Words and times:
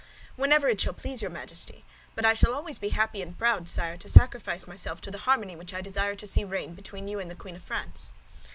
"Whenever 0.35 0.67
it 0.67 0.81
shall 0.81 0.93
please 0.93 1.21
your 1.21 1.29
Majesty; 1.29 1.85
but 2.15 2.25
I 2.25 2.33
shall 2.33 2.49
be 2.49 2.55
always 2.55 2.79
happy 2.79 3.21
and 3.21 3.37
proud, 3.37 3.69
sire, 3.69 3.97
to 3.97 4.09
sacrifice 4.09 4.65
myself 4.65 4.99
to 5.01 5.11
the 5.11 5.19
harmony 5.29 5.55
which 5.55 5.75
I 5.75 5.81
desire 5.81 6.15
to 6.15 6.25
see 6.25 6.43
reign 6.43 6.73
between 6.73 7.07
you 7.07 7.19
and 7.19 7.29
the 7.29 7.35
Queen 7.35 7.55
of 7.55 7.61
France." 7.61 8.11